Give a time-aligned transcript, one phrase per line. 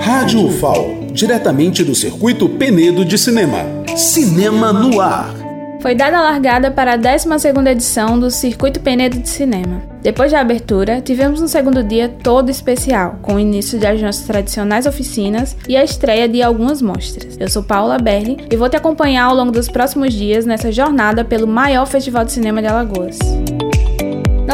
[0.00, 3.58] Rádio UFAO, diretamente do circuito Penedo de Cinema.
[3.96, 5.34] Cinema no ar.
[5.80, 9.82] Foi dada a largada para a 12ª edição do Circuito Penedo de Cinema.
[10.00, 14.86] Depois da abertura, tivemos um segundo dia todo especial, com o início das nossas tradicionais
[14.86, 17.36] oficinas e a estreia de algumas mostras.
[17.38, 21.24] Eu sou Paula Berli e vou te acompanhar ao longo dos próximos dias nessa jornada
[21.24, 23.18] pelo maior festival de cinema de Alagoas.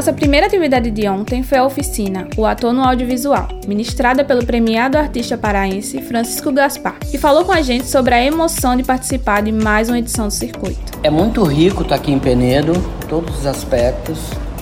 [0.01, 4.97] Nossa primeira atividade de ontem foi a oficina O Ator no Audiovisual, ministrada pelo premiado
[4.97, 9.53] artista paraense Francisco Gaspar, que falou com a gente sobre a emoção de participar de
[9.53, 10.99] mais uma edição do circuito.
[11.03, 12.73] É muito rico estar aqui em Penedo,
[13.11, 14.19] todos os aspectos.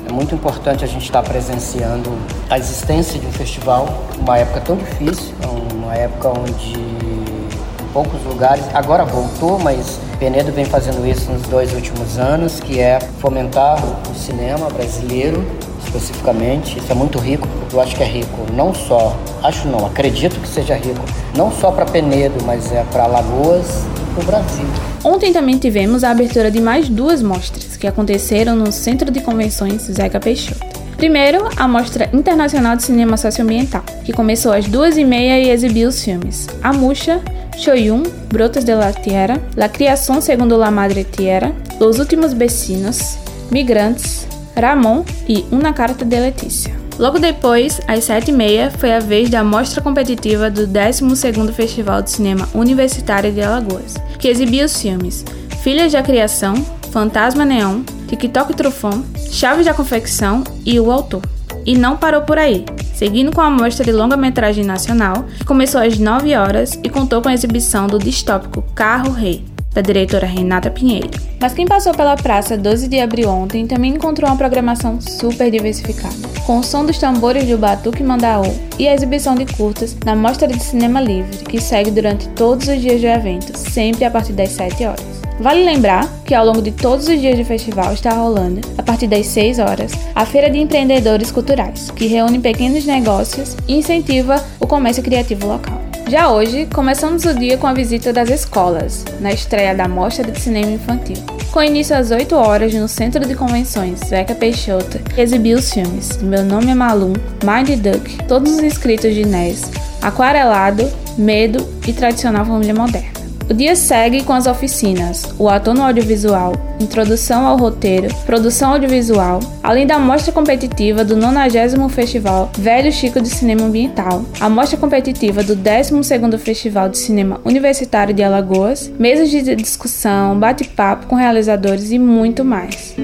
[0.09, 2.11] É muito importante a gente estar presenciando
[2.51, 3.87] a existência de um festival,
[4.19, 5.37] uma época tão difícil,
[5.73, 11.73] uma época onde em poucos lugares, agora voltou, mas Penedo vem fazendo isso nos dois
[11.73, 13.79] últimos anos, que é fomentar
[14.11, 15.47] o cinema brasileiro
[15.85, 16.79] especificamente.
[16.79, 20.49] Isso é muito rico, eu acho que é rico não só, acho não, acredito que
[20.49, 21.01] seja rico,
[21.37, 24.67] não só para Penedo, mas é para Lagoas e para o Brasil.
[25.05, 29.83] Ontem também tivemos a abertura de mais duas mostras que aconteceram no Centro de Convenções
[29.83, 30.78] Zeca Peixoto.
[30.99, 35.89] Primeiro, a Mostra Internacional de Cinema Socioambiental, que começou às duas e meia e exibiu
[35.89, 37.23] os filmes A Muxa,
[37.57, 43.17] Shoyun, Brotas de la Tierra, La Criação segundo la Madre Tierra, Los Últimos Vecinos,
[43.49, 44.27] Migrantes,
[44.57, 46.75] Ramon e Una Carta de Letícia.
[46.99, 52.49] Logo depois, às 7h30, foi a vez da mostra competitiva do 12º Festival de Cinema
[52.53, 55.25] Universitário de Alagoas, que exibia os filmes
[55.63, 56.57] Filhas da Criação,
[56.91, 61.23] Fantasma Neon, TikTok Trufão, Chaves da Confecção e O Autor.
[61.65, 62.65] E não parou por aí
[62.99, 67.29] seguindo com a mostra de longa-metragem nacional, que começou às 9 horas e contou com
[67.29, 71.09] a exibição do distópico Carro Rei, da diretora Renata Pinheiro.
[71.41, 76.17] Mas quem passou pela praça 12 de abril ontem também encontrou uma programação super diversificada,
[76.45, 80.49] com o som dos tambores do Batuque Mandaú e a exibição de curtas na Mostra
[80.49, 84.49] de Cinema Livre, que segue durante todos os dias do evento, sempre a partir das
[84.51, 85.18] 7 horas.
[85.41, 89.07] Vale lembrar que ao longo de todos os dias do festival está rolando, a partir
[89.07, 94.67] das 6 horas, a Feira de Empreendedores Culturais, que reúne pequenos negócios e incentiva o
[94.67, 95.81] comércio criativo local.
[96.09, 100.41] Já hoje, começamos o dia com a visita das escolas, na estreia da Mostra de
[100.41, 101.17] Cinema Infantil.
[101.53, 106.45] Com início às 8 horas no Centro de Convenções Zeca Peixoto, exibiu os filmes Meu
[106.45, 107.13] Nome é Malum,
[107.45, 109.71] Mind Duck, Todos os Inscritos de Inés,
[110.03, 113.18] Aquarelado, Medo e Tradicional Família Moderna.
[113.51, 119.41] O dia segue com as oficinas, o ator no audiovisual, introdução ao roteiro, produção audiovisual,
[119.63, 125.43] além da mostra competitiva do 90 Festival Velho Chico de Cinema Ambiental, a mostra competitiva
[125.43, 131.99] do 12º Festival de Cinema Universitário de Alagoas, mesas de discussão, bate-papo com realizadores e
[131.99, 132.95] muito mais.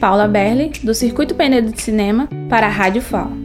[0.00, 3.41] Paula Berli, do Circuito Penedo de Cinema, para a Rádio FAO.